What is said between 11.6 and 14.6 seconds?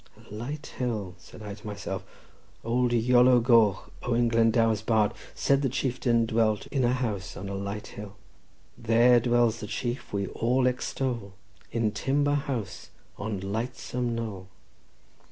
In timber house on lightsome knoll."